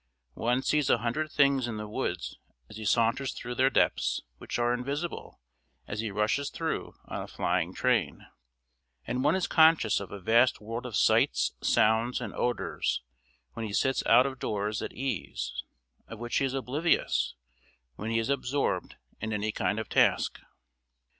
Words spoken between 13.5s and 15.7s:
when he sits out of doors at ease,